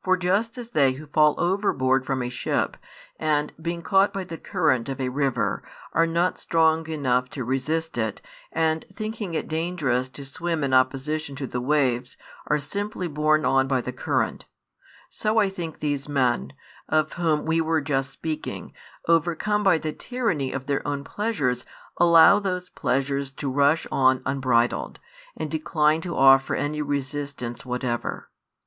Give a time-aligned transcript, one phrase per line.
[0.00, 2.76] |53 For just as they who fall overboard from a ship,
[3.18, 5.62] and, being caught by the current of a river,
[5.94, 8.20] are not strong enough to resist it,
[8.52, 13.66] and, thinking it dangerous to swim in opposition to the waves, are simply borne on
[13.66, 14.44] by the current;
[15.08, 16.52] so I think these men,
[16.86, 18.74] of whom we were just speaking,
[19.08, 21.64] overcome by the tyranny of their own pleasures
[21.96, 24.98] allow those pleasures to rush on unbridled,
[25.34, 28.28] and decline to offer any resistance whatever.